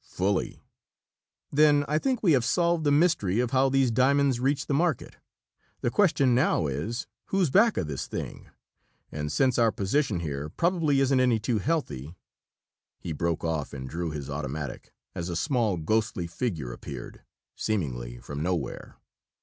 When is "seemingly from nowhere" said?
17.55-18.95